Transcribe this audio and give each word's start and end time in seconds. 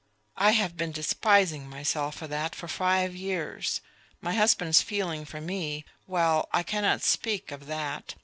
I 0.39 0.53
have 0.53 0.75
been 0.75 0.91
despising 0.91 1.69
myself 1.69 2.15
for 2.15 2.27
that 2.27 2.55
for 2.55 2.67
five 2.67 3.15
years. 3.15 3.81
My 4.19 4.33
husband's 4.33 4.81
feeling 4.81 5.25
for 5.25 5.39
me... 5.39 5.85
well, 6.07 6.49
I 6.51 6.63
cannot 6.63 7.03
speak 7.03 7.51
of 7.51 7.67
that 7.67 8.15